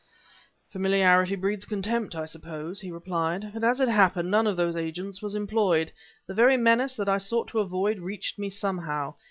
[0.71, 3.51] "Familiarity breeds contempt, I suppose," he replied.
[3.53, 5.91] "But as it happened none of those agents was employed.
[6.25, 9.13] The very menace that I sought to avoid reached me somehow.